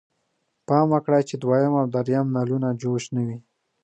پام 0.67 0.87
وکړئ 0.93 1.21
چې 1.29 1.35
دویم 1.43 1.73
او 1.81 1.85
دریم 1.95 2.25
نلونه 2.37 2.67
جوش 2.81 3.03
نه 3.15 3.21
وي. 3.27 3.37